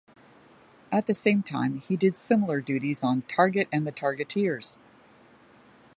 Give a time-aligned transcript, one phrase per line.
[0.91, 4.75] At the same time, he did similar duties on "Target and the Targeteers".